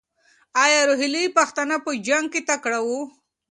[0.63, 3.01] ایا روهیلې پښتانه په جنګ کې تکړه وو؟